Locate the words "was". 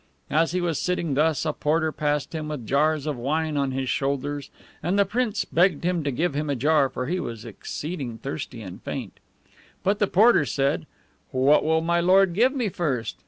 0.61-0.79, 7.19-7.45